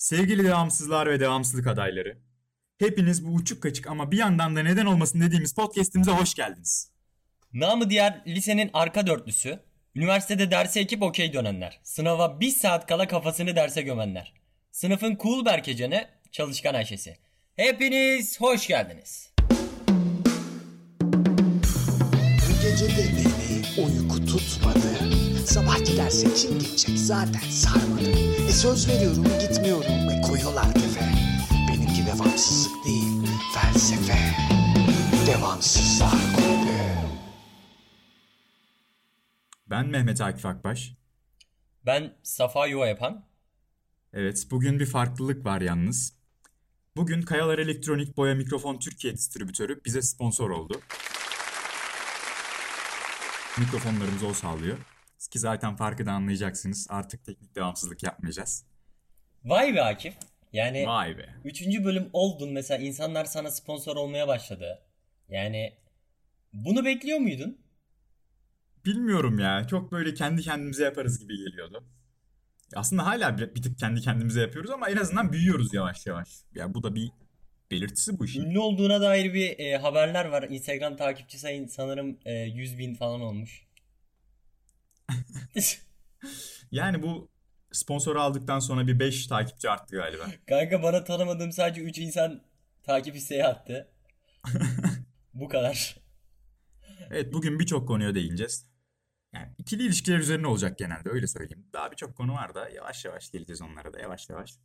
[0.00, 2.18] Sevgili devamsızlar ve devamsızlık adayları.
[2.78, 6.90] Hepiniz bu uçuk kaçık ama bir yandan da neden olmasın dediğimiz podcast'imize hoş geldiniz.
[7.52, 9.58] Namı diğer lisenin arka dörtlüsü,
[9.94, 14.34] üniversitede derse ekip okey dönenler, sınava bir saat kala kafasını derse gömenler,
[14.72, 17.16] sınıfın cool berkecanı, çalışkan Ayşe'si.
[17.56, 19.32] Hepiniz hoş geldiniz.
[22.48, 25.14] Bu gece de beni uyku tutmadı.
[25.46, 28.29] Sabahki derse kim gidecek zaten sarmadı.
[28.50, 31.00] E söz veriyorum gitmiyorum ve koyuyorlar kefe.
[31.68, 34.18] Benimki devamsızlık değil felsefe.
[35.26, 36.80] Devamsızlar kulübü.
[39.66, 40.92] Ben Mehmet Akif Akbaş.
[41.86, 43.24] Ben Safa Yuva Yapan.
[44.12, 46.14] Evet, bugün bir farklılık var yalnız.
[46.96, 50.80] Bugün Kayalar Elektronik Boya Mikrofon Türkiye distribütörü bize sponsor oldu.
[53.58, 54.78] Mikrofonlarımızı o sağlıyor.
[55.28, 56.86] Ki zaten farkı da anlayacaksınız.
[56.90, 58.64] Artık teknik devamsızlık yapmayacağız.
[59.44, 60.14] Vay be Akif.
[60.52, 61.34] Yani Vay be.
[61.44, 64.82] üçüncü bölüm oldun mesela insanlar sana sponsor olmaya başladı.
[65.28, 65.74] Yani
[66.52, 67.58] bunu bekliyor muydun?
[68.84, 69.66] Bilmiyorum ya.
[69.66, 71.84] Çok böyle kendi kendimize yaparız gibi geliyordu.
[72.76, 76.28] Aslında hala bir, bir tık kendi kendimize yapıyoruz ama en azından büyüyoruz yavaş yavaş.
[76.54, 77.10] Ya bu da bir
[77.70, 78.42] belirtisi bu işin.
[78.42, 80.42] Ünlü olduğuna dair bir e, haberler var.
[80.50, 83.62] Instagram takipçi sayın sanırım e, 100 bin falan olmuş.
[86.70, 87.30] Yani bu
[87.72, 90.26] sponsoru aldıktan sonra bir 5 takipçi arttı galiba.
[90.48, 92.42] Kanka bana tanımadığım sadece 3 insan
[92.82, 93.88] takip isteği attı.
[95.34, 95.96] Bu kadar.
[97.10, 98.66] Evet bugün birçok konuya değineceğiz.
[99.32, 101.66] Yani ikili ilişkiler üzerine olacak genelde öyle söyleyeyim.
[101.72, 104.58] Daha birçok konu var da yavaş yavaş geleceğiz onlara da yavaş yavaş.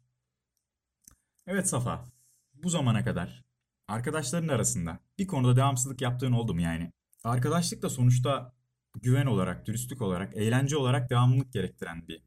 [1.48, 2.06] Evet Safa,
[2.54, 3.44] bu zamana kadar
[3.88, 6.92] arkadaşların arasında bir konuda devamsızlık yaptığın oldu mu yani?
[7.24, 8.54] Arkadaşlık da sonuçta
[9.02, 12.22] güven olarak, dürüstlük olarak, eğlence olarak devamlılık gerektiren bir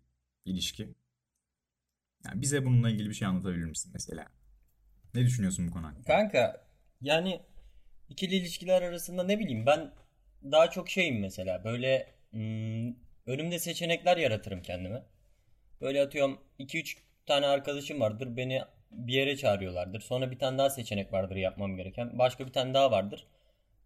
[0.45, 0.95] ilişki.
[2.25, 4.27] Yani bize bununla ilgili bir şey anlatabilir misin mesela?
[5.15, 5.93] Ne düşünüyorsun bu konu?
[6.07, 6.67] Kanka
[7.01, 7.41] yani
[8.09, 9.91] ikili ilişkiler arasında ne bileyim ben
[10.45, 12.95] daha çok şeyim mesela böyle hmm,
[13.27, 15.03] önümde seçenekler yaratırım kendime.
[15.81, 16.97] Böyle atıyorum 2-3
[17.27, 20.01] tane arkadaşım vardır beni bir yere çağırıyorlardır.
[20.01, 22.19] Sonra bir tane daha seçenek vardır yapmam gereken.
[22.19, 23.27] Başka bir tane daha vardır.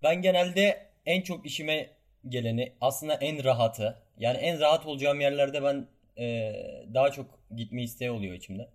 [0.02, 1.90] Ben genelde en çok işime
[2.28, 8.10] geleni aslında en rahatı yani en rahat olacağım yerlerde ben eee, daha çok gitme isteği
[8.10, 8.68] oluyor içimde.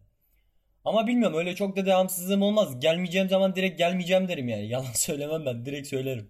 [0.86, 2.80] Ama bilmiyorum öyle çok da devamsızlığım olmaz.
[2.80, 4.68] Gelmeyeceğim zaman direkt gelmeyeceğim derim yani.
[4.70, 6.30] Yalan söylemem ben direkt söylerim.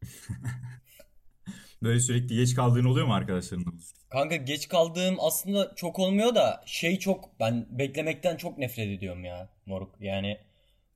[1.82, 3.70] Böyle sürekli geç kaldığın oluyor mu arkadaşlarınla?
[4.10, 9.48] Kanka geç kaldığım aslında çok olmuyor da şey çok ben beklemekten çok nefret ediyorum ya
[9.66, 9.94] moruk.
[10.00, 10.38] Yani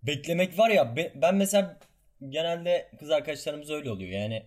[0.03, 1.79] beklemek var ya be- ben mesela
[2.29, 4.11] genelde kız arkadaşlarımız öyle oluyor.
[4.11, 4.43] Yani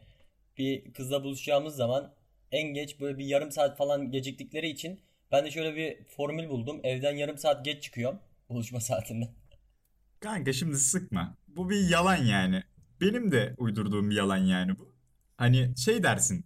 [0.59, 2.13] bir kızla buluşacağımız zaman
[2.51, 4.99] en geç böyle bir yarım saat falan geciktikleri için
[5.31, 6.79] ben de şöyle bir formül buldum.
[6.83, 9.29] Evden yarım saat geç çıkıyorum buluşma saatinde.
[10.19, 11.37] Kanka şimdi sıkma.
[11.47, 12.63] Bu bir yalan yani.
[13.01, 14.95] Benim de uydurduğum bir yalan yani bu.
[15.37, 16.45] Hani şey dersin.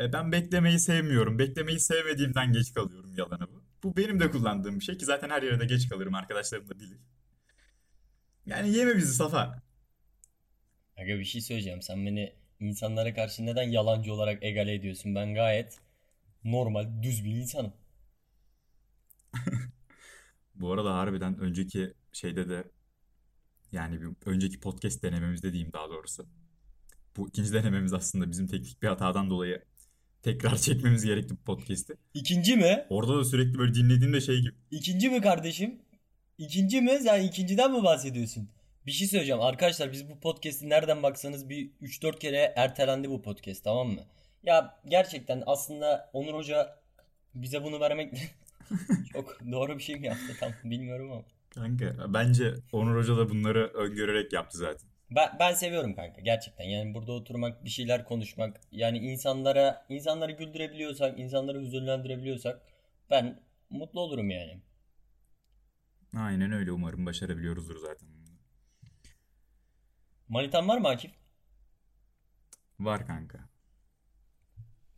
[0.00, 1.38] E, ben beklemeyi sevmiyorum.
[1.38, 3.62] Beklemeyi sevmediğimden geç kalıyorum yalanı bu.
[3.82, 6.14] Bu benim de kullandığım bir şey ki zaten her yere de geç kalırım.
[6.14, 6.98] Arkadaşlarım da bilir.
[8.46, 9.62] Yani yeme bizi Safa.
[10.96, 11.82] Aga bir şey söyleyeceğim.
[11.82, 15.14] Sen beni insanlara karşı neden yalancı olarak egale ediyorsun?
[15.14, 15.78] Ben gayet
[16.44, 17.72] normal, düz bir insanım.
[20.54, 22.64] Bu arada harbiden önceki şeyde de
[23.72, 26.26] yani bir önceki podcast denememizde diyeyim daha doğrusu.
[27.16, 29.64] Bu ikinci denememiz aslında bizim teknik bir hatadan dolayı
[30.22, 31.96] tekrar çekmemiz gerekti bu podcast'i.
[32.14, 32.86] İkinci mi?
[32.90, 34.54] Orada da sürekli böyle dinlediğimde şey gibi.
[34.70, 35.82] İkinci mi kardeşim?
[36.38, 36.98] İkinci mi?
[37.02, 38.48] Sen ikinciden mi bahsediyorsun?
[38.86, 39.40] Bir şey söyleyeceğim.
[39.40, 44.00] Arkadaşlar biz bu podcast'i nereden baksanız bir 3-4 kere ertelendi bu podcast tamam mı?
[44.42, 46.78] Ya gerçekten aslında Onur Hoca
[47.34, 48.12] bize bunu vermek
[49.12, 51.22] çok doğru bir şey mi yaptı tam bilmiyorum ama.
[51.50, 54.88] Kanka bence Onur Hoca da bunları öngörerek yaptı zaten.
[55.10, 56.64] Ben, ben seviyorum kanka gerçekten.
[56.64, 62.60] Yani burada oturmak, bir şeyler konuşmak, yani insanlara insanları güldürebiliyorsak, insanları hüzünlendirebiliyorsak
[63.10, 63.40] ben
[63.70, 64.58] mutlu olurum yani.
[66.16, 68.08] Aynen öyle umarım başarabiliyoruzdur zaten.
[70.32, 71.10] Manitan var mı Akif?
[72.80, 73.48] Var kanka.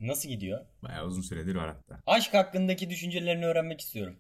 [0.00, 0.66] Nasıl gidiyor?
[0.82, 2.02] Bayağı uzun süredir var hatta.
[2.06, 4.16] Aşk hakkındaki düşüncelerini öğrenmek istiyorum.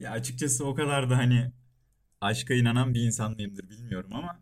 [0.00, 1.52] Ya açıkçası o kadar da hani
[2.20, 4.40] aşka inanan bir insan mıyımdır bilmiyorum ama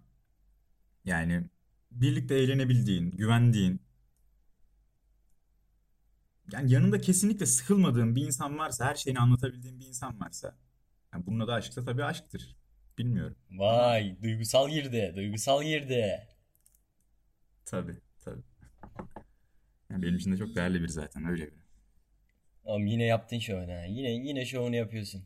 [1.05, 1.45] yani
[1.91, 3.83] birlikte eğlenebildiğin, güvendiğin,
[6.53, 10.57] yani yanında kesinlikle sıkılmadığın bir insan varsa, her şeyini anlatabildiğin bir insan varsa,
[11.15, 12.62] yani bunun adı aşksa tabii aşktır.
[12.99, 13.37] Bilmiyorum.
[13.51, 16.29] Vay, duygusal girdi, duygusal girdi.
[17.65, 18.43] Tabii, tabii.
[19.91, 21.63] Yani benim için de çok değerli biri zaten öyle biri.
[22.65, 23.85] Oğlum yine yaptın şovunu ha.
[23.85, 25.25] Yine yine şovunu yapıyorsun.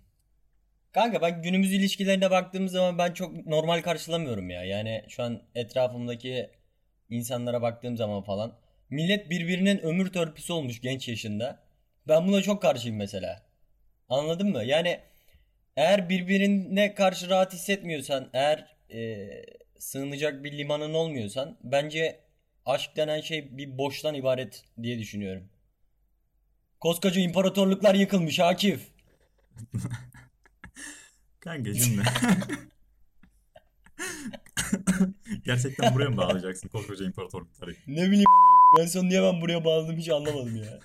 [0.93, 4.65] Kanka ben günümüz ilişkilerine baktığım zaman ben çok normal karşılamıyorum ya.
[4.65, 6.51] Yani şu an etrafımdaki
[7.11, 8.59] insanlara baktığım zaman falan.
[8.91, 11.63] Millet birbirinin ömür törpüsü olmuş genç yaşında.
[12.09, 13.43] Ben buna çok karşıyım mesela.
[14.09, 14.65] Anladın mı?
[14.65, 15.01] Yani
[15.77, 19.29] eğer birbirine karşı rahat hissetmiyorsan, eğer e,
[19.79, 22.21] sığınacak bir limanın olmuyorsan bence
[22.67, 25.49] aşk denen şey bir boştan ibaret diye düşünüyorum.
[26.81, 28.89] Koskoca imparatorluklar yıkılmış Akif.
[31.41, 32.03] Kanka şimdi.
[35.45, 37.75] Gerçekten buraya mı bağlayacaksın koskoca imparatorlukları?
[37.87, 38.25] Ne bileyim
[38.79, 40.79] ben son niye ben buraya bağladım hiç anlamadım ya.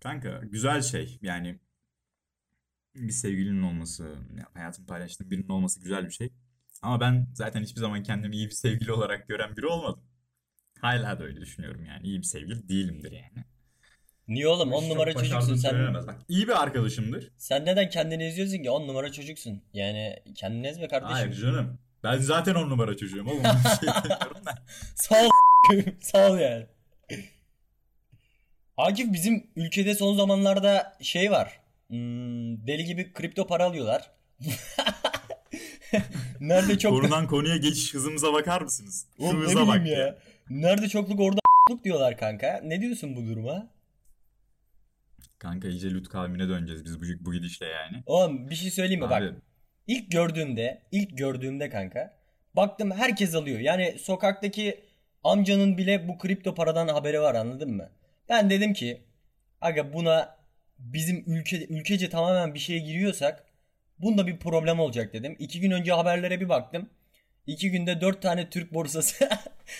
[0.00, 1.58] Kanka güzel şey yani
[3.02, 4.02] bir sevgilinin olması,
[4.38, 6.30] ya hayatını paylaştığın birinin olması güzel bir şey.
[6.82, 10.02] Ama ben zaten hiçbir zaman kendimi iyi bir sevgili olarak gören biri olmadım.
[10.80, 12.06] Hala da öyle düşünüyorum yani.
[12.06, 13.44] iyi bir sevgili değilimdir yani.
[14.28, 15.94] Niye oğlum Bu 10 işi numara çocuksun sen.
[15.94, 17.30] Bak iyi bir arkadaşımdır.
[17.38, 19.62] Sen neden kendini izliyorsun ki 10 numara çocuksun.
[19.72, 21.14] Yani kendini ezme kardeşim.
[21.14, 21.78] Hayır canım.
[22.04, 23.42] Ben zaten on numara çocuğum oğlum.
[23.80, 24.18] Şey da.
[24.94, 25.30] Sağ ol
[26.00, 26.66] sağ ol yani.
[28.76, 31.60] Akif bizim ülkede son zamanlarda şey var.
[31.90, 34.10] Hmm, deli gibi kripto para alıyorlar.
[36.40, 39.06] Nerede çok Konudan konuya geçiş hızımıza bakar mısınız?
[39.18, 39.98] Oğlum hıza bak ya.
[39.98, 40.18] ya.
[40.50, 41.40] Nerede çokluk orada
[41.84, 42.60] diyorlar kanka.
[42.64, 43.70] Ne diyorsun bu duruma?
[45.38, 48.02] Kanka iyice Lut kavmine döneceğiz biz bu, bu gidişle yani.
[48.06, 49.10] Oğlum bir şey söyleyeyim mi?
[49.10, 49.34] Bak Abi
[49.86, 52.18] ilk gördüğümde, ilk gördüğümde kanka
[52.56, 53.60] baktım herkes alıyor.
[53.60, 54.84] Yani sokaktaki
[55.24, 57.90] amcanın bile bu kripto paradan haberi var anladın mı?
[58.28, 59.02] Ben dedim ki
[59.60, 60.37] aga buna
[60.78, 63.44] bizim ülke ülkece tamamen bir şeye giriyorsak
[63.98, 65.36] bunda bir problem olacak dedim.
[65.38, 66.90] İki gün önce haberlere bir baktım.
[67.46, 69.28] İki günde dört tane Türk borsası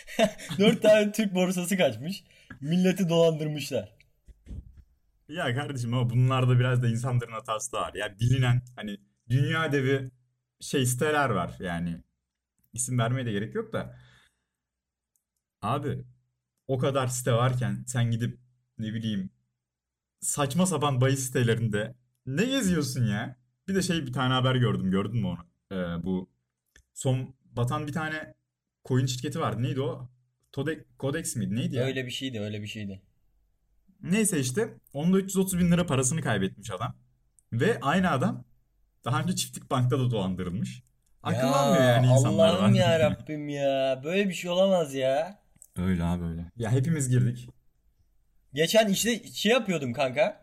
[0.58, 2.24] dört tane Türk borsası kaçmış.
[2.60, 3.92] Milleti dolandırmışlar.
[5.28, 7.94] Ya kardeşim ama bunlarda biraz da insanların hatası da var.
[7.94, 8.96] Ya bilinen hani
[9.28, 10.10] dünya devi
[10.60, 12.02] şey siteler var yani.
[12.72, 13.96] İsim vermeye de gerek yok da.
[15.62, 16.04] Abi
[16.68, 18.40] o kadar site varken sen gidip
[18.78, 19.30] ne bileyim
[20.20, 21.94] saçma sapan bahis sitelerinde
[22.26, 23.36] ne geziyorsun ya?
[23.68, 25.38] Bir de şey bir tane haber gördüm gördün mü onu?
[25.72, 26.30] Ee, bu
[26.94, 28.34] son batan bir tane
[28.84, 29.62] coin şirketi vardı.
[29.62, 30.10] Neydi o?
[30.52, 31.54] Tode- Codex miydi?
[31.56, 31.84] Neydi ya?
[31.84, 33.02] Öyle bir şeydi, öyle bir şeydi.
[34.02, 36.96] Neyse işte onda 330 bin lira parasını kaybetmiş adam.
[37.52, 38.44] Ve aynı adam
[39.04, 40.82] daha önce çiftlik bankta da dolandırılmış.
[41.22, 44.00] Akıl Ya almıyor yani insanlar Allah'ım ya Rabbim ya.
[44.04, 45.38] Böyle bir şey olamaz ya.
[45.76, 46.50] Öyle abi öyle.
[46.56, 47.48] Ya hepimiz girdik.
[48.58, 50.42] Geçen işte şey yapıyordum kanka.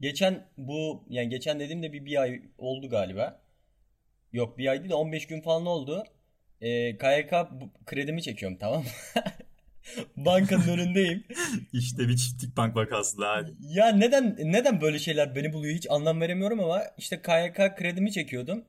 [0.00, 3.42] Geçen bu yani geçen dediğimde bir, bir ay oldu galiba.
[4.32, 6.04] Yok bir ay değil de 15 gün falan oldu.
[6.60, 7.30] Ee, KYK
[7.86, 8.84] kredimi çekiyorum tamam?
[10.16, 11.24] Bankanın önündeyim.
[11.72, 13.42] İşte bir çiftlik bank vakası daha.
[13.60, 18.64] Ya neden neden böyle şeyler beni buluyor hiç anlam veremiyorum ama işte KYK kredimi çekiyordum.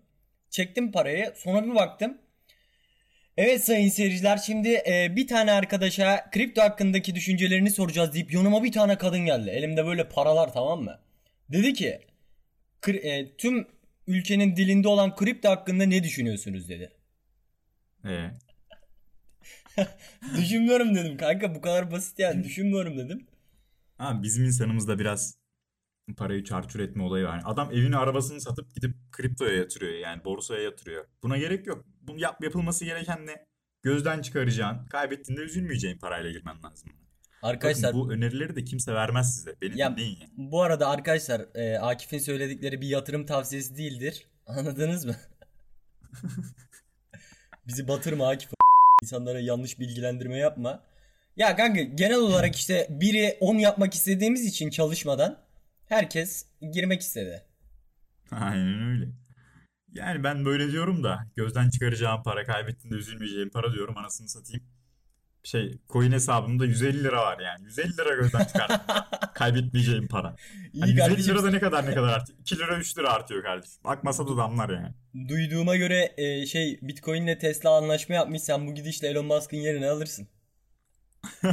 [0.50, 2.18] Çektim parayı sonra bir baktım.
[3.38, 8.72] Evet sayın seyirciler şimdi e, bir tane arkadaşa kripto hakkındaki düşüncelerini soracağız deyip yanıma bir
[8.72, 9.50] tane kadın geldi.
[9.50, 11.00] Elimde böyle paralar tamam mı?
[11.52, 12.00] Dedi ki
[12.82, 13.68] "Kri- e, tüm
[14.08, 16.92] ülkenin dilinde olan kripto hakkında ne düşünüyorsunuz dedi.
[18.06, 18.30] Ee,
[20.38, 23.28] Düşünmüyorum dedim kanka bu kadar basit yani düşünmüyorum dedim.
[24.00, 25.36] abi bizim insanımızda biraz
[26.18, 27.42] parayı çarçur etme olayı var.
[27.46, 31.06] Adam evini arabasını satıp gidip kriptoya yatırıyor yani borsaya yatırıyor.
[31.24, 31.86] Buna gerek yok.
[32.08, 33.46] Bu yap, yapılması gereken ne?
[33.84, 36.90] Gözden çıkaracağın, kaybettiğinde üzülmeyeceğin parayla girmen lazım.
[37.42, 39.56] Arkadaşlar Bakın bu önerileri de kimse vermez size.
[39.62, 40.28] Beni Ya- dinleyin ya.
[40.38, 44.26] Bu arada arkadaşlar e, Akif'in söyledikleri bir yatırım tavsiyesi değildir.
[44.48, 45.16] Anladınız mı?
[47.68, 48.50] Bizi batırma Akif.
[49.04, 50.84] İnsanlara yanlış bilgilendirme yapma.
[51.38, 55.40] Ya kanka genel olarak işte biri 10 yapmak istediğimiz için çalışmadan
[55.86, 57.44] herkes girmek istedi.
[58.32, 59.08] Aynen öyle.
[59.94, 64.64] Yani ben böyle diyorum da gözden çıkaracağım para kaybettiğinde üzülmeyeceğim para diyorum anasını satayım.
[65.44, 67.64] Şey coin hesabımda 150 lira var yani.
[67.66, 68.78] 150 lira gözden çıkardım.
[69.34, 70.36] Kaybetmeyeceğim para.
[70.74, 71.34] İyi Hani 150 kardeşim.
[71.34, 72.40] lira da ne kadar ne kadar artıyor?
[72.40, 73.82] 2 lira 3 lira artıyor kardeşim.
[73.84, 74.94] Bak masada damlar yani.
[75.30, 78.42] Duyduğuma göre e, şey Bitcoin ile Tesla anlaşma yapmış.
[78.42, 80.28] Sen bu gidişle Elon Musk'ın yerini alırsın.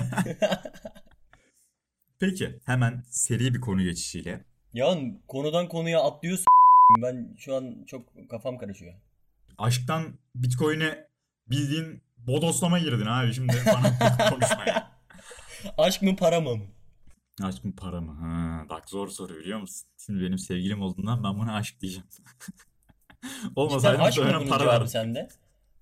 [2.21, 4.45] Peki hemen seri bir konu geçişiyle.
[4.73, 4.95] Ya
[5.29, 6.47] konudan konuya atlıyorsun.
[6.99, 8.95] Ben şu an çok kafam karışıyor.
[9.59, 11.07] Aşktan Bitcoin'e
[11.47, 14.91] bildiğin bodoslama girdin abi şimdi bana konuşma ya.
[15.79, 16.59] Aşk mı para mı?
[17.43, 18.13] Aşk mı para mı?
[18.13, 19.89] Ha, bak zor soru biliyor musun?
[20.07, 22.07] Şimdi benim sevgilim olduğundan ben buna aşk diyeceğim.
[23.57, 25.29] Olmasaydı aşk mı bunun para cevabı sende?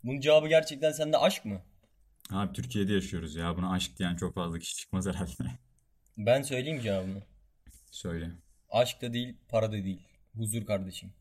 [0.04, 1.60] Bunun cevabı gerçekten sende aşk mı?
[2.32, 3.56] Abi Türkiye'de yaşıyoruz ya.
[3.56, 5.58] Buna aşk diyen çok fazla kişi çıkmaz herhalde.
[6.16, 7.22] Ben söyleyeyim cevabını.
[7.90, 8.30] Söyle.
[8.70, 10.07] Aşk da değil, para da değil.
[10.38, 11.12] Huzur kardeşim.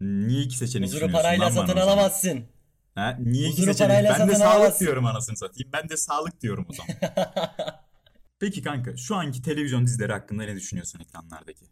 [0.00, 1.98] Niye iki seçenek Huzuru parayla lan bana satın o zaman?
[1.98, 2.46] alamazsın.
[2.94, 3.88] Ha, niye iki Huzuru seçenek?
[3.88, 4.84] parayla Ben de satın sağlık alamazsın.
[4.86, 5.70] diyorum anasını satayım.
[5.72, 6.96] Ben de sağlık diyorum o zaman.
[8.40, 11.66] Peki kanka şu anki televizyon dizileri hakkında ne düşünüyorsun ekranlardaki?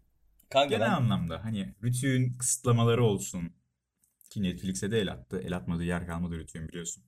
[0.50, 3.53] Kanka Genel ben anlamda hani Rütü'nün kısıtlamaları olsun.
[4.31, 5.41] Ki Netflix'e de el attı.
[5.47, 7.05] El atmadığı yer kalmadı Rütü'nün biliyorsun.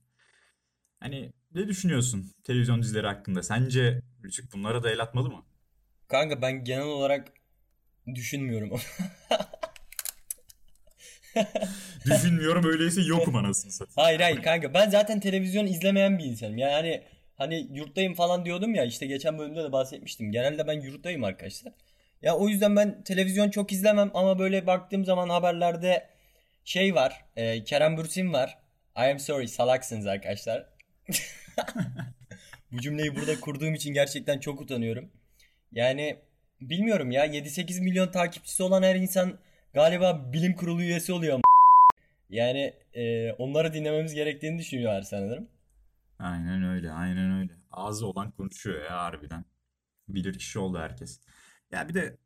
[0.99, 3.43] Hani ne düşünüyorsun televizyon dizileri hakkında?
[3.43, 5.45] Sence Rütük bunlara da el atmalı mı?
[6.07, 7.33] kanka ben genel olarak
[8.15, 8.71] düşünmüyorum.
[12.05, 13.95] Düşünmüyorum öyleyse yokum anasını satayım.
[13.95, 16.57] Hayır hayır kanka ben zaten televizyon izlemeyen bir insanım.
[16.57, 17.03] Yani
[17.37, 20.31] hani yurttayım falan diyordum ya işte geçen bölümde de bahsetmiştim.
[20.31, 21.73] Genelde ben yurttayım arkadaşlar.
[22.21, 26.09] Ya o yüzden ben televizyon çok izlemem ama böyle baktığım zaman haberlerde
[26.65, 27.25] şey var.
[27.35, 28.57] e, Kerem Bürsin var.
[28.97, 30.65] I am sorry salaksınız arkadaşlar.
[32.71, 35.11] Bu cümleyi burada kurduğum için gerçekten çok utanıyorum.
[35.71, 36.19] Yani
[36.61, 39.39] bilmiyorum ya 7-8 milyon takipçisi olan her insan
[39.73, 41.41] galiba bilim kurulu üyesi oluyor ama.
[42.29, 45.47] Yani e, onları dinlememiz gerektiğini düşünüyorlar sanırım.
[46.19, 47.53] Aynen öyle, aynen öyle.
[47.71, 49.45] Ağzı olan konuşuyor ya harbiden.
[50.07, 51.19] Bilir kişi oldu herkes.
[51.71, 52.17] Ya bir de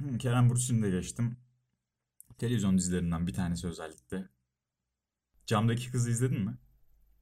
[0.00, 1.36] hı, Kerem Bürsin'i de geçtim.
[2.38, 4.24] Televizyon dizilerinden bir tanesi özellikle.
[5.46, 6.54] Camdaki Kızı izledin mi?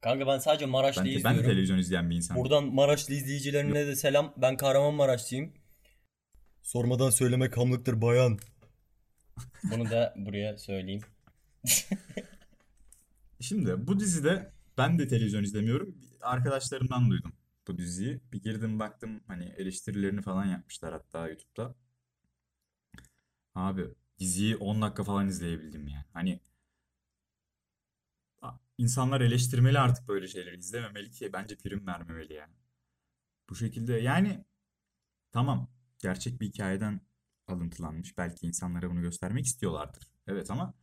[0.01, 1.51] Kanka ben sadece Ben, Maraşlı'yı de- ben de izliyorum.
[1.51, 2.41] televizyon izleyen bir insanım.
[2.41, 4.33] Buradan Maraşlı izleyicilerine de selam.
[4.37, 5.53] Ben Kahramanmaraşlıyım.
[6.69, 8.39] Sormadan söylemek hamlıktır bayan.
[9.63, 11.01] Bunu da buraya söyleyeyim.
[13.39, 15.95] Şimdi bu dizide ben de televizyon izlemiyorum.
[16.21, 17.33] Arkadaşlarımdan duydum
[17.67, 18.21] bu diziyi.
[18.33, 21.75] Bir girdim baktım hani eleştirilerini falan yapmışlar hatta YouTube'da.
[23.55, 23.85] Abi
[24.19, 26.05] diziyi 10 dakika falan izleyebildim yani.
[26.13, 26.39] Hani
[28.41, 32.53] a- insanlar eleştirmeli artık böyle şeyleri izlememeli ki bence prim vermemeli yani.
[33.49, 34.45] Bu şekilde yani
[35.31, 37.01] tamam gerçek bir hikayeden
[37.47, 38.17] alıntılanmış.
[38.17, 40.07] Belki insanlara bunu göstermek istiyorlardır.
[40.27, 40.73] Evet ama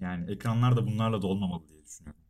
[0.00, 2.22] yani ekranlar da bunlarla dolmamalı diye düşünüyorum.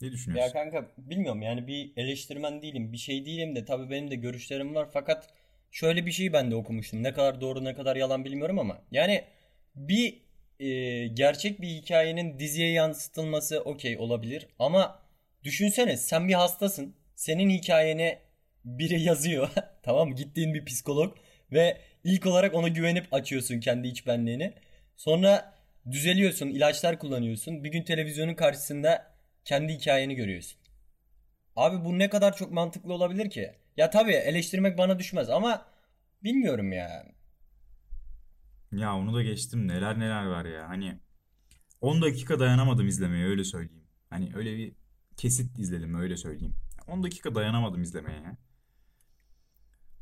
[0.00, 0.52] Ne Ya düşünüyorsun?
[0.52, 4.88] kanka bilmiyorum yani bir eleştirmen değilim, bir şey değilim de tabii benim de görüşlerim var
[4.92, 5.28] fakat
[5.70, 7.02] şöyle bir şey ben de okumuştum.
[7.02, 9.24] Ne kadar doğru ne kadar yalan bilmiyorum ama yani
[9.76, 10.22] bir
[10.60, 15.02] e, gerçek bir hikayenin diziye yansıtılması okey olabilir ama
[15.44, 16.94] düşünsene sen bir hastasın.
[17.16, 18.18] Senin hikayeni
[18.64, 19.48] biri yazıyor.
[19.82, 20.14] Tamam mı?
[20.14, 21.16] Gittiğin bir psikolog
[21.52, 24.54] ve ilk olarak ona güvenip açıyorsun kendi iç benliğini.
[24.96, 25.54] Sonra
[25.90, 27.64] düzeliyorsun, ilaçlar kullanıyorsun.
[27.64, 30.58] Bir gün televizyonun karşısında kendi hikayeni görüyorsun.
[31.56, 33.52] Abi bu ne kadar çok mantıklı olabilir ki?
[33.76, 35.66] Ya tabii eleştirmek bana düşmez ama
[36.24, 37.06] bilmiyorum ya.
[38.72, 39.68] Ya onu da geçtim.
[39.68, 40.68] Neler neler var ya.
[40.68, 40.98] Hani
[41.80, 43.84] 10 dakika dayanamadım izlemeye öyle söyleyeyim.
[44.10, 44.72] Hani öyle bir
[45.16, 46.54] kesit izledim öyle söyleyeyim.
[46.86, 48.36] 10 dakika dayanamadım izlemeye.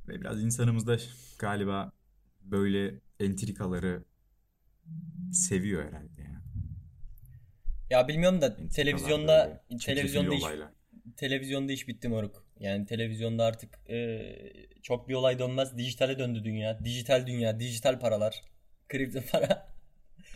[0.08, 0.96] Ve biraz insanımız da
[1.38, 1.92] galiba
[2.40, 4.04] böyle entrikaları
[5.32, 6.42] seviyor herhalde ya.
[7.90, 10.72] Ya bilmiyorum da Entrikalar televizyonda böyle televizyonda iş olaylar.
[11.16, 12.46] televizyonda iş bitti moruk.
[12.60, 14.22] Yani televizyonda artık e,
[14.82, 15.78] çok bir olay dönmez.
[15.78, 16.84] Dijitale döndü dünya.
[16.84, 18.42] Dijital dünya, dijital paralar,
[18.88, 19.72] kripto para.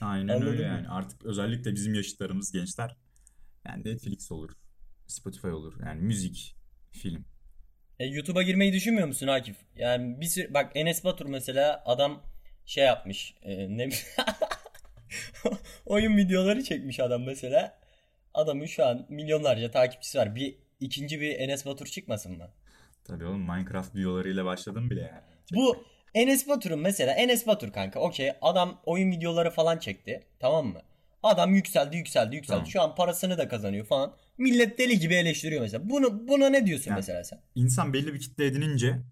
[0.00, 0.68] Aynen Anladın öyle mı?
[0.68, 0.88] yani.
[0.88, 2.96] Artık özellikle bizim yaşıtlarımız gençler.
[3.66, 4.50] Yani Netflix olur,
[5.06, 5.74] Spotify olur.
[5.86, 6.56] Yani müzik,
[6.90, 7.24] film.
[7.98, 9.56] E, YouTube'a girmeyi düşünmüyor musun Akif?
[9.76, 12.22] Yani bir sürü bak Enes Batur mesela adam
[12.66, 13.34] şey yapmış.
[13.42, 13.88] e, ne
[15.86, 17.78] oyun videoları çekmiş adam mesela.
[18.34, 20.34] Adamın şu an milyonlarca takipçisi var.
[20.34, 22.50] Bir ikinci bir Enes Batur çıkmasın mı?
[23.04, 25.22] Tabii oğlum Minecraft videolarıyla başladım bile yani.
[25.54, 25.84] Bu
[26.14, 30.82] Enes Batur'un mesela Enes Batur kanka okey adam oyun videoları falan çekti tamam mı?
[31.22, 32.56] Adam yükseldi yükseldi yükseldi.
[32.56, 32.66] Tamam.
[32.70, 34.16] Şu an parasını da kazanıyor falan.
[34.38, 35.90] Millet deli gibi eleştiriyor mesela.
[35.90, 37.40] Bunu buna ne diyorsun Yani mesela sen?
[37.54, 39.02] İnsan belli bir kitle edinince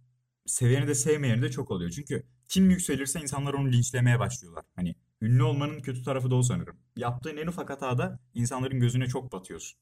[0.47, 1.91] seveni de sevmeyeni de çok oluyor.
[1.91, 4.65] Çünkü kim yükselirse insanlar onu linçlemeye başlıyorlar.
[4.77, 6.77] Hani ünlü olmanın kötü tarafı da o sanırım.
[6.97, 9.79] Yaptığın en ufak hatada insanların gözüne çok batıyorsun.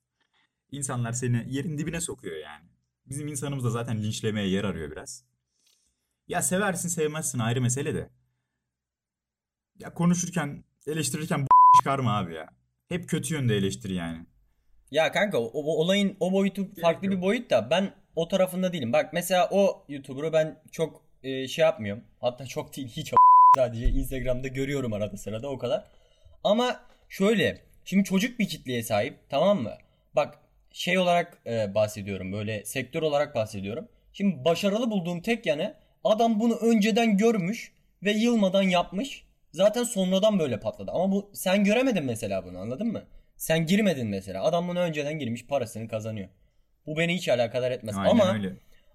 [0.71, 2.69] İnsanlar seni yerin dibine sokuyor yani.
[3.07, 5.25] Bizim insanımız da zaten linçlemeye yer arıyor biraz.
[6.29, 8.11] Ya seversin sevmezsin ayrı mesele de.
[9.79, 11.47] Ya konuşurken eleştirirken
[11.83, 12.47] çıkarma abi ya.
[12.89, 14.19] Hep kötü yönde eleştir yani.
[14.91, 18.93] Ya kanka o, o olayın o boyutu farklı bir boyut da ben o tarafında değilim.
[18.93, 22.05] Bak mesela o YouTuber'ı ben çok e, şey yapmıyorum.
[22.21, 23.13] Hatta çok değil hiç
[23.57, 25.85] sadece Instagram'da görüyorum arada sırada o kadar.
[26.45, 29.73] Ama şöyle şimdi çocuk bir kitleye sahip tamam mı?
[30.17, 30.39] Bak
[30.73, 33.89] şey olarak e, bahsediyorum böyle sektör olarak bahsediyorum.
[34.13, 35.75] Şimdi başarılı bulduğum tek yanı
[36.05, 37.73] adam bunu önceden görmüş
[38.03, 39.25] ve yılmadan yapmış.
[39.53, 40.91] Zaten sonradan böyle patladı.
[40.91, 43.03] Ama bu sen göremedin mesela bunu anladın mı?
[43.37, 44.43] Sen girmedin mesela.
[44.43, 46.29] Adam bunu önceden girmiş parasını kazanıyor.
[46.87, 47.97] Bu beni hiç alakadar etmez.
[47.99, 48.53] Aynen ama öyle.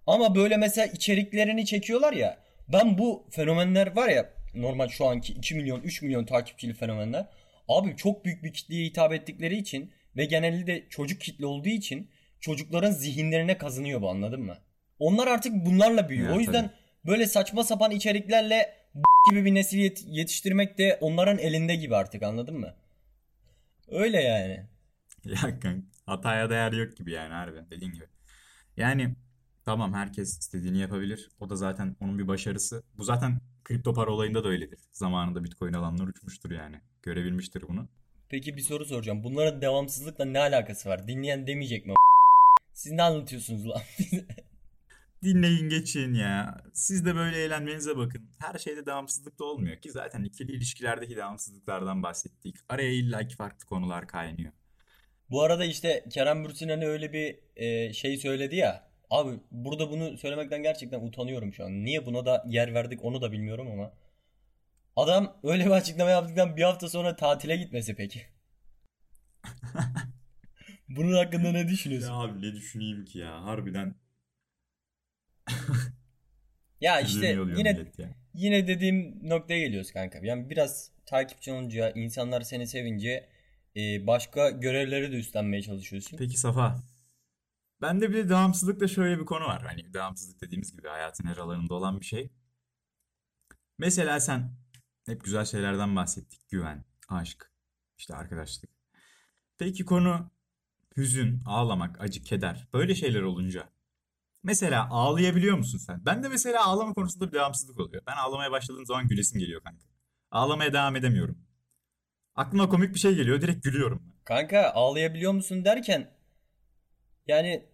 [0.08, 2.38] ama böyle mesela içeriklerini çekiyorlar ya.
[2.68, 7.26] Ben bu fenomenler var ya normal şu anki 2 milyon 3 milyon takipçili fenomenler
[7.68, 12.12] abi çok büyük bir kitleye hitap ettikleri için ve genelde de çocuk kitle olduğu için
[12.40, 14.58] çocukların zihinlerine kazınıyor bu anladın mı?
[15.00, 16.30] Onlar artık bunlarla büyüyor.
[16.30, 16.74] Ya, o yüzden tabii.
[17.06, 18.74] böyle saçma sapan içeriklerle
[19.30, 22.74] gibi bir nesil yet- yetiştirmek de onların elinde gibi artık anladın mı?
[23.92, 24.66] Öyle yani.
[25.25, 28.06] Ya kanka hataya değer yok gibi yani harbiden dediğin gibi.
[28.77, 29.16] Yani
[29.66, 31.30] tamam herkes istediğini yapabilir.
[31.39, 32.84] O da zaten onun bir başarısı.
[32.98, 34.80] Bu zaten kripto para olayında da öyledir.
[34.92, 36.82] Zamanında Bitcoin alanlar uçmuştur yani.
[37.04, 37.88] Görebilmiştir bunu.
[38.30, 39.24] Peki bir soru soracağım.
[39.24, 41.08] Bunların devamsızlıkla ne alakası var?
[41.08, 41.94] Dinleyen demeyecek mi?
[42.74, 43.82] Siz ne anlatıyorsunuz lan?
[45.24, 46.62] Dinleyin geçin ya.
[46.74, 48.30] Siz de böyle eğlenmenize bakın.
[48.40, 52.56] Her şeyde devamsızlık da olmuyor ki zaten ikili ilişkilerdeki devamsızlıklardan bahsettik.
[52.70, 54.52] Araya illaki farklı konular kaynıyor.
[55.30, 58.88] Bu arada işte Kerem Bürsin hani öyle bir e, şey söyledi ya.
[59.10, 61.86] Abi burada bunu söylemekten gerçekten utanıyorum şu an.
[61.86, 63.94] Niye buna da yer verdik onu da bilmiyorum ama.
[64.96, 68.22] Adam öyle bir açıklama yaptıktan bir hafta sonra tatile gitmesi peki.
[70.90, 72.10] Bunun hakkında ne düşünüyorsun?
[72.10, 73.96] Ya abi ne düşüneyim ki ya harbiden
[76.82, 78.10] Ya işte yine millet ya.
[78.34, 80.20] yine dediğim noktaya geliyoruz kanka.
[80.24, 83.30] Yani biraz takipçi olunca, insanlar seni sevince
[83.75, 86.18] e, başka görevleri de üstlenmeye çalışıyorsun.
[86.18, 86.84] Peki Safa.
[87.82, 89.62] Bende bir de devamsızlıkta şöyle bir konu var.
[89.62, 92.30] Hani devamsızlık dediğimiz gibi hayatın her alanında olan bir şey.
[93.77, 94.51] Mesela sen
[95.06, 96.50] hep güzel şeylerden bahsettik.
[96.50, 97.51] Güven, aşk,
[97.98, 98.70] işte arkadaşlık.
[99.58, 100.32] Peki konu
[100.98, 102.68] hüzün, ağlamak, acı, keder.
[102.74, 103.70] Böyle şeyler olunca.
[104.48, 106.06] Mesela ağlayabiliyor musun sen?
[106.06, 108.04] Ben de mesela ağlama konusunda bir devamsızlık oluyor.
[108.08, 109.86] Ben ağlamaya başladığım zaman gülesim geliyor kanka.
[110.32, 111.38] Ağlamaya devam edemiyorum.
[112.36, 114.01] Aklıma komik bir şey geliyor, direkt gülüyorum.
[114.06, 114.24] ben.
[114.24, 116.12] Kanka ağlayabiliyor musun derken
[117.27, 117.66] yani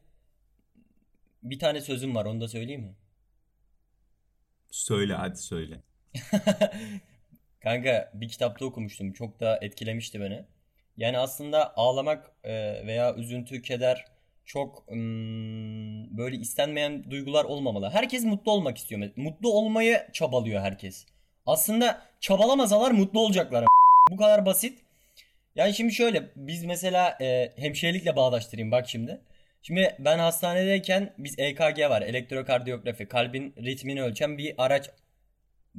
[1.44, 2.96] bir tane sözüm var onu da söyleyeyim mi?
[4.72, 5.84] Söyle hadi söyle.
[7.64, 9.14] Kanka bir kitapta okumuştum.
[9.14, 10.46] Çok da etkilemişti beni.
[10.98, 12.54] Yani aslında ağlamak e,
[12.88, 14.13] veya üzüntü, keder
[14.46, 14.88] çok
[16.12, 17.90] böyle istenmeyen duygular olmamalı.
[17.90, 19.10] Herkes mutlu olmak istiyor.
[19.16, 21.06] Mutlu olmayı çabalıyor herkes.
[21.46, 23.66] Aslında çabalamasalar mutlu olacaklar.
[24.12, 24.80] Bu kadar basit.
[25.56, 29.22] Yani şimdi şöyle biz mesela e, hemşirelikle bağdaştırayım bak şimdi.
[29.62, 34.90] Şimdi ben hastanedeyken biz EKG var elektrokardiyografi kalbin ritmini ölçen bir araç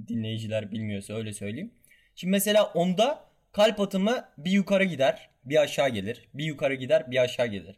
[0.08, 1.74] dinleyiciler bilmiyorsa öyle söyleyeyim.
[2.14, 7.18] Şimdi mesela onda kalp atımı bir yukarı gider bir aşağı gelir bir yukarı gider bir
[7.18, 7.76] aşağı gelir.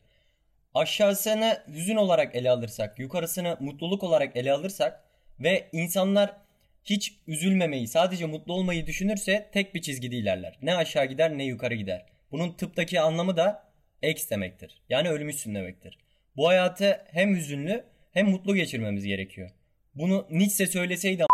[0.77, 5.05] Aşağısını hüzün olarak ele alırsak yukarısını mutluluk olarak ele alırsak
[5.41, 6.37] ve insanlar
[6.85, 10.59] hiç üzülmemeyi sadece mutlu olmayı düşünürse tek bir çizgide ilerler.
[10.63, 12.07] Ne aşağı gider ne yukarı gider.
[12.33, 13.65] Bunun tıptaki anlamı da
[14.03, 14.83] X demektir.
[14.89, 15.99] Yani ölmüşsün demektir.
[16.37, 19.51] Bu hayatı hem hüzünlü hem mutlu geçirmemiz gerekiyor.
[19.95, 21.25] Bunu Nietzsche söyleseydi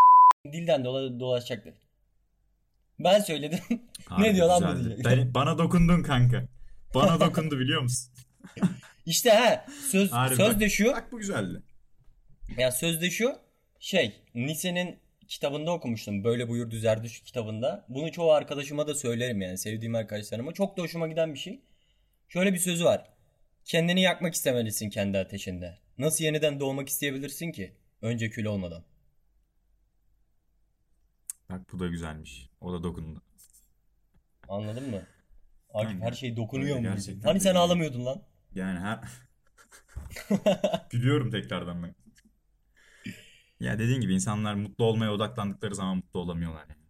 [0.53, 1.75] dilden dola dolaşacaktı.
[2.99, 3.59] Ben söyledim.
[4.07, 5.03] Harbi ne diyor lan bu güzeldi.
[5.03, 5.25] diyecek.
[5.25, 6.45] Ben- bana dokundun kanka.
[6.95, 8.13] Bana dokundu biliyor musun?
[9.07, 10.93] İşte ha söz Harbi söz bak- de şu.
[10.93, 11.63] Bak bu güzeldi.
[12.59, 13.39] Ya sözde şu
[13.81, 16.25] şey Nietzsche'nin kitabında okumuştum.
[16.25, 17.87] Böyle buyurdu Zerdüşt kitabında.
[17.89, 20.53] Bunu çoğu arkadaşıma da söylerim yani sevdiğim arkadaşlarıma.
[20.53, 21.61] Çok da hoşuma giden bir şey.
[22.29, 23.09] Şöyle bir sözü var.
[23.65, 25.79] Kendini yakmak istemelisin kendi ateşinde.
[25.99, 27.73] Nasıl yeniden doğmak isteyebilirsin ki?
[28.03, 28.85] Önce kül olmadan.
[31.51, 32.49] Bak bu da güzelmiş.
[32.61, 33.23] O da dokundu.
[34.49, 35.03] Anladın mı?
[35.75, 36.89] Akif her şey dokunuyor mu?
[37.25, 38.23] Hani sen ağlamıyordun lan?
[38.55, 39.01] Yani her...
[40.91, 41.95] Gülüyorum tekrardan ben.
[43.61, 46.83] Ya dediğin gibi insanlar mutlu olmaya odaklandıkları zaman mutlu olamıyorlar yani.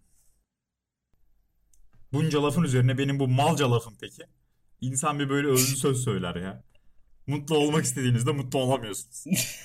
[2.13, 4.23] Bunca lafın üzerine benim bu malca lafım peki.
[4.81, 6.63] İnsan bir böyle özlü söz söyler ya.
[7.27, 9.25] Mutlu olmak istediğinizde mutlu olamıyorsunuz.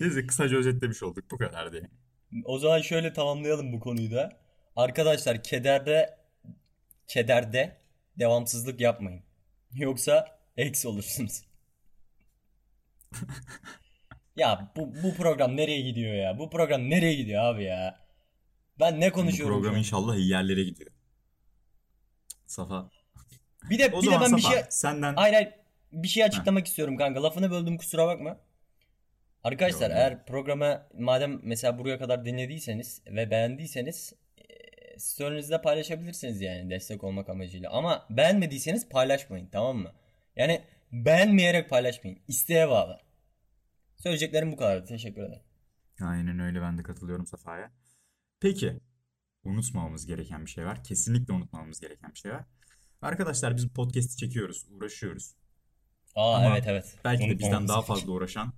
[0.00, 1.90] Neyse kısaca özetlemiş olduk bu kadar diye.
[2.44, 4.40] O zaman şöyle tamamlayalım bu konuyu da.
[4.76, 6.18] Arkadaşlar kederde
[7.06, 7.83] kederde
[8.18, 9.22] devamsızlık yapmayın.
[9.72, 11.42] Yoksa eksi olursunuz.
[14.36, 16.38] ya bu, bu program nereye gidiyor ya?
[16.38, 18.04] Bu program nereye gidiyor abi ya?
[18.80, 19.78] Ben ne Bu konuşuyorum program şu an?
[19.78, 20.90] inşallah iyi yerlere gidiyor.
[22.46, 22.90] Safa.
[23.70, 25.48] Bir de O bir de ben bir Safa şey senden hayır hayır
[25.92, 27.22] bir şey açıklamak istiyorum kanka.
[27.22, 28.40] Lafını böldüm kusura bakma.
[29.44, 34.12] Arkadaşlar Yok, eğer programı madem mesela buraya kadar dinlediyseniz ve beğendiyseniz
[34.98, 37.70] storynizde paylaşabilirsiniz yani destek olmak amacıyla.
[37.70, 39.92] Ama beğenmediyseniz paylaşmayın tamam mı?
[40.36, 42.18] Yani beğenmeyerek paylaşmayın.
[42.28, 43.00] İsteğe bağlı.
[43.96, 44.86] Söyleyeceklerim bu kadar.
[44.86, 45.42] Teşekkür ederim.
[46.00, 47.70] Aynen öyle ben de katılıyorum Safa'ya.
[48.40, 48.80] Peki
[49.44, 50.84] unutmamamız gereken bir şey var.
[50.84, 52.44] Kesinlikle unutmamamız gereken bir şey var.
[53.02, 55.34] Arkadaşlar biz podcast'i çekiyoruz, uğraşıyoruz.
[56.14, 56.94] Aa Ama evet evet.
[57.04, 58.52] Belki de bizden daha fazla uğraşan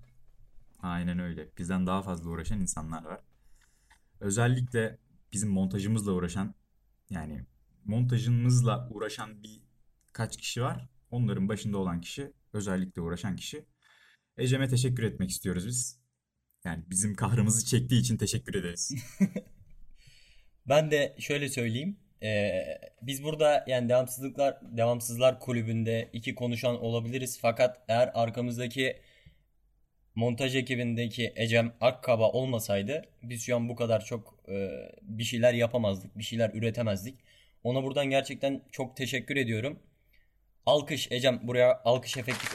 [0.83, 1.49] Aynen öyle.
[1.59, 3.21] Bizden daha fazla uğraşan insanlar var.
[4.21, 4.99] Özellikle
[5.33, 6.55] bizim montajımızla uğraşan
[7.11, 7.45] yani
[7.85, 9.63] montajımızla uğraşan bir
[10.13, 10.89] kaç kişi var.
[11.11, 13.65] Onların başında olan kişi, özellikle uğraşan kişi.
[14.37, 16.01] Ecem'e teşekkür etmek istiyoruz biz.
[16.65, 18.95] Yani bizim kahrımızı çektiği için teşekkür ederiz.
[20.69, 21.97] Ben de şöyle söyleyeyim.
[22.23, 22.63] Ee,
[23.03, 27.39] biz burada yani devamsızlıklar devamsızlar kulübünde iki konuşan olabiliriz.
[27.43, 29.01] Fakat eğer arkamızdaki
[30.17, 34.71] montaj ekibindeki Ecem Akkaba olmasaydı biz şu an bu kadar çok e,
[35.03, 37.15] bir şeyler yapamazdık, bir şeyler üretemezdik.
[37.65, 39.79] Ona buradan gerçekten çok teşekkür ediyorum.
[40.67, 42.47] Alkış Ecem buraya alkış efekti.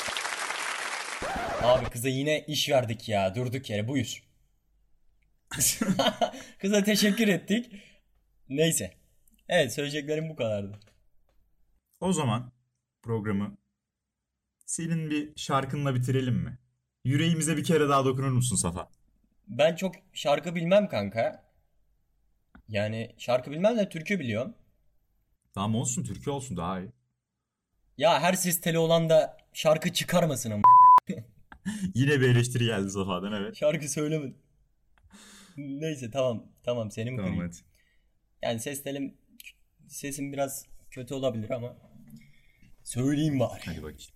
[1.62, 4.24] Abi kıza yine iş verdik ya durduk yere buyur.
[6.60, 7.72] Kıza teşekkür ettik.
[8.50, 8.94] Neyse.
[9.50, 10.80] Evet söyleyeceklerim bu kadardı.
[12.00, 12.52] O zaman
[13.02, 13.58] programı
[14.66, 16.58] senin bir şarkınla bitirelim mi?
[17.04, 18.90] Yüreğimize bir kere daha dokunur musun Safa?
[19.48, 21.44] Ben çok şarkı bilmem kanka.
[22.70, 24.54] Yani şarkı bilmem de türkü biliyorum.
[25.54, 26.92] Tamam olsun, türkü olsun daha iyi.
[27.98, 30.62] Ya her ses teli olan da şarkı çıkarmasın ama.
[31.96, 33.56] Yine bir eleştiri geldi Safa'dan evet.
[33.56, 34.36] Şarkı söylemedim.
[35.58, 37.48] Neyse tamam tamam seni mi Tamam kırayım?
[37.48, 37.58] hadi.
[38.44, 39.18] Yani ses telim
[39.88, 41.78] sesim biraz kötü olabilir ama
[42.84, 43.62] söyleyeyim bari.
[43.66, 44.12] Hadi bakayım.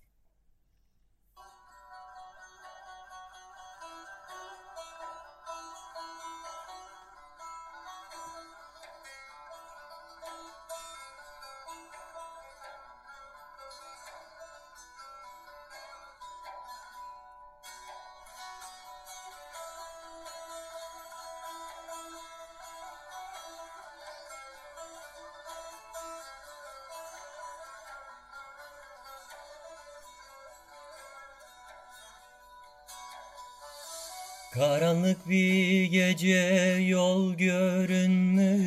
[34.56, 38.66] Karanlık bir gece yol görünmüyor.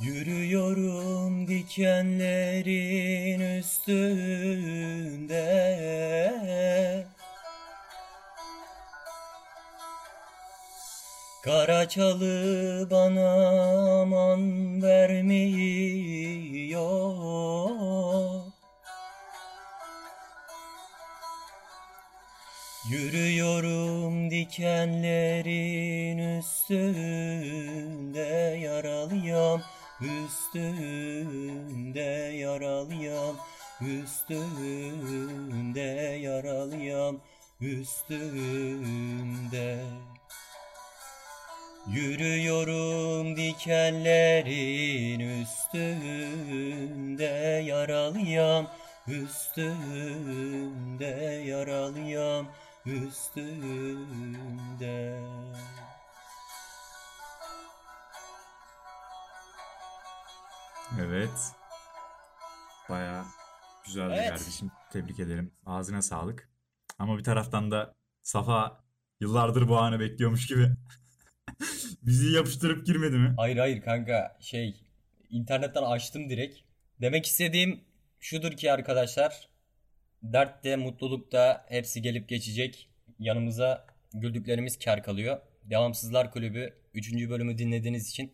[0.00, 5.44] Yürüyorum dikenlerin üstünde.
[11.44, 13.30] Kara çalı bana
[14.00, 15.54] aman vermiyor.
[22.94, 28.22] Yürüyorum dikenlerin üstünde
[28.62, 29.62] yaralıyam
[30.00, 30.72] üstünde
[32.38, 33.36] yaralıyam
[33.80, 35.00] üstünde
[36.22, 37.20] yaralıyam
[37.60, 38.64] üstünde.
[41.86, 47.24] Yürüyorum dikenlerin üstünde
[47.66, 48.66] yaralıyam
[49.08, 50.24] üstünde
[51.46, 52.46] yaralıyam
[52.86, 54.74] üstünde
[61.00, 61.52] Evet.
[62.88, 63.24] Bayağı
[63.86, 64.28] güzeldi Evet.
[64.28, 64.70] kardeşim.
[64.92, 65.52] Tebrik ederim.
[65.66, 66.48] Ağzına sağlık.
[66.98, 68.84] Ama bir taraftan da Safa
[69.20, 70.70] yıllardır bu anı bekliyormuş gibi
[72.02, 73.34] bizi yapıştırıp girmedi mi?
[73.36, 74.76] Hayır hayır kanka şey
[75.30, 76.58] internetten açtım direkt.
[77.00, 77.84] Demek istediğim
[78.20, 79.48] şudur ki arkadaşlar
[80.32, 82.88] dertte mutlulukta hepsi gelip geçecek.
[83.18, 85.38] Yanımıza güldüklerimiz kar kalıyor.
[85.64, 87.12] Devamsızlar Kulübü 3.
[87.12, 88.32] bölümü dinlediğiniz için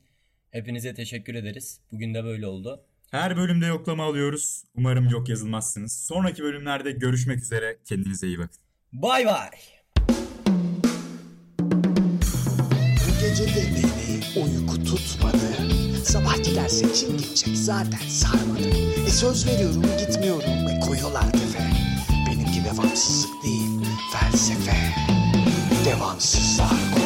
[0.51, 1.81] hepinize teşekkür ederiz.
[1.93, 2.85] Bugün de böyle oldu.
[3.11, 4.65] Her bölümde yoklama alıyoruz.
[4.75, 6.07] Umarım yok yazılmazsınız.
[6.07, 7.79] Sonraki bölümlerde görüşmek üzere.
[7.85, 8.61] Kendinize iyi bakın.
[8.93, 9.51] Bay bay.
[13.07, 15.71] Bu gece de beni uyku tutmadı
[16.05, 18.69] Sabah giderse kim gidecek zaten sarmadı
[19.07, 21.50] E söz veriyorum gitmiyorum ve koyuyorlar
[22.73, 24.95] devamsızlık değil felsefe
[25.85, 27.00] Devamsızlar